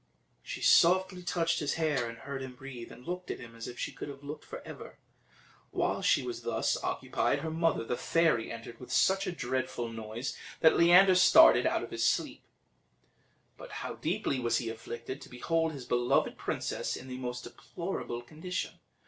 She 0.41 0.61
softly 0.61 1.21
touched 1.21 1.59
his 1.59 1.75
hair, 1.75 2.09
and 2.09 2.17
heard 2.17 2.41
him 2.41 2.55
breathe 2.55 2.91
and 2.91 3.05
looked 3.05 3.29
at 3.29 3.37
him 3.37 3.55
as 3.55 3.67
if 3.67 3.77
she 3.77 3.91
could 3.91 4.09
have 4.09 4.23
looked 4.23 4.43
for 4.45 4.59
ever. 4.65 4.97
While 5.69 6.01
she 6.01 6.23
was 6.23 6.41
thus 6.41 6.75
occupied, 6.83 7.41
her 7.41 7.51
mother, 7.51 7.83
the 7.83 7.95
fairy, 7.95 8.51
entered 8.51 8.79
with 8.79 8.91
such 8.91 9.27
a 9.27 9.31
dreadful 9.31 9.89
noise 9.89 10.35
that 10.61 10.75
Leander 10.75 11.13
started 11.13 11.67
out 11.67 11.83
of 11.83 11.91
his 11.91 12.03
sleep. 12.03 12.41
But 13.57 13.73
how 13.83 13.93
deeply 13.93 14.39
was 14.39 14.57
he 14.57 14.69
afflicted, 14.69 15.21
to 15.21 15.29
behold 15.29 15.71
his 15.73 15.85
beloved 15.85 16.35
princess 16.35 16.95
in 16.95 17.07
the 17.07 17.19
most 17.19 17.43
deplorable 17.43 18.23
condition! 18.23 18.79